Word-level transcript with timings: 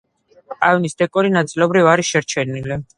აივნის 0.69 0.97
დეკორი 1.03 1.33
ნაწილობრივ 1.37 1.93
არის 1.95 2.13
შერჩენილი. 2.17 2.85